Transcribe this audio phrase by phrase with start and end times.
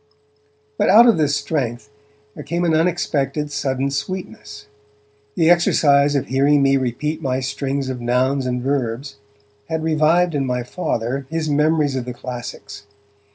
[0.79, 1.91] But out of this strength
[2.33, 4.65] there came an unexpected sudden sweetness.
[5.35, 9.17] The exercise of hearing me repeat my strings of nouns and verbs
[9.69, 12.87] had revived in my Father his memories of the classics.